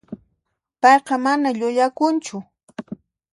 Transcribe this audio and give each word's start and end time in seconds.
Payqa 0.81 1.15
mana 1.25 1.49
llullakunchu. 1.57 2.37